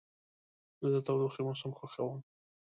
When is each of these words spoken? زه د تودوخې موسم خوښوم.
زه 0.81 0.87
د 0.93 0.95
تودوخې 1.05 1.41
موسم 1.47 1.71
خوښوم. 1.77 2.19